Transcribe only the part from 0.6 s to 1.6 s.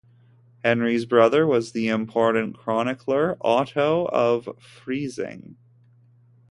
Henry's brother